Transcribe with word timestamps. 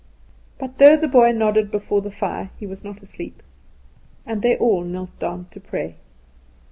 But 0.57 0.79
though 0.79 0.97
the 0.97 1.07
boy 1.07 1.31
nodded 1.31 1.69
before 1.69 2.01
the 2.01 2.09
fire 2.09 2.49
he 2.57 2.65
was 2.65 2.83
not 2.83 3.03
asleep; 3.03 3.43
and 4.25 4.41
they 4.41 4.57
all 4.57 4.83
knelt 4.83 5.19
down 5.19 5.45
to 5.51 5.59
pray. 5.59 5.97